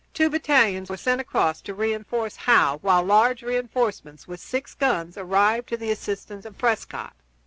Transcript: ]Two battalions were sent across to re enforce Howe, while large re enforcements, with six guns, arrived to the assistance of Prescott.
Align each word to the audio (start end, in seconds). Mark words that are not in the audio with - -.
]Two 0.15 0.31
battalions 0.31 0.89
were 0.89 0.97
sent 0.97 1.21
across 1.21 1.61
to 1.61 1.75
re 1.75 1.93
enforce 1.93 2.35
Howe, 2.35 2.79
while 2.81 3.03
large 3.03 3.43
re 3.43 3.55
enforcements, 3.55 4.27
with 4.27 4.39
six 4.39 4.73
guns, 4.73 5.15
arrived 5.15 5.69
to 5.69 5.77
the 5.77 5.91
assistance 5.91 6.43
of 6.43 6.57
Prescott. 6.57 7.13